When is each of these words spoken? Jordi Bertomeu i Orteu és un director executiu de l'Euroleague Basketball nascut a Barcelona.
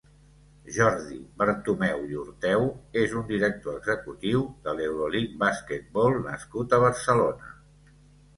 Jordi 0.75 1.17
Bertomeu 1.41 2.01
i 2.13 2.17
Orteu 2.21 2.65
és 3.01 3.13
un 3.19 3.27
director 3.33 3.77
executiu 3.81 4.41
de 4.65 4.75
l'Euroleague 4.79 5.39
Basketball 5.45 6.19
nascut 6.31 6.75
a 6.75 6.83
Barcelona. 6.87 7.55